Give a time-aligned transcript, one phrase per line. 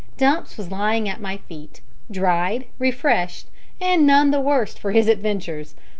[0.17, 5.75] Dumps was lying at my feet dried, refreshed, and none the worse for his adventures.